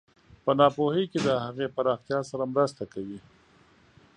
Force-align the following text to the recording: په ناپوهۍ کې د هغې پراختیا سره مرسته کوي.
په 0.43 0.51
ناپوهۍ 0.59 1.03
کې 1.11 1.19
د 1.27 1.29
هغې 1.45 1.67
پراختیا 1.75 2.19
سره 2.29 2.43
مرسته 2.53 2.83
کوي. 2.93 3.19